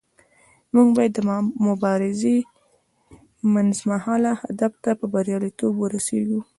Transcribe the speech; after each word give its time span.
موږ 0.73 0.87
باید 0.97 1.11
د 1.15 1.19
مبارزې 1.67 2.37
منځمهاله 3.53 4.31
هدف 4.43 4.73
ته 4.83 4.91
په 4.99 5.05
بریالیتوب 5.13 5.73
ورسیږو. 5.77 6.39